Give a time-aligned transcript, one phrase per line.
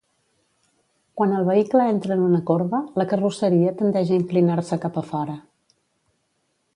[1.19, 5.37] Quan el vehicle entra en una corba, la carrosseria tendeix a inclinar-se cap a fora.